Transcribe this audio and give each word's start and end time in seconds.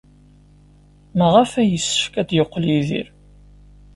Maɣef 1.17 1.51
ay 1.61 1.69
yessefk 1.71 2.13
ad 2.21 2.29
yeqqel 2.33 2.63
Yidir? 2.71 3.07